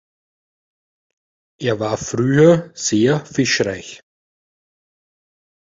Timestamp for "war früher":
1.79-2.71